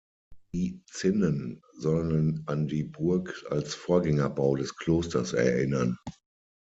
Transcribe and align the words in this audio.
Die 0.51 0.81
Zinnen 0.89 1.61
sollen 1.73 2.41
an 2.47 2.67
die 2.67 2.85
Burg 2.85 3.45
als 3.51 3.75
Vorgängerbau 3.75 4.55
des 4.55 4.75
Klosters 4.75 5.33
erinnern. 5.33 5.95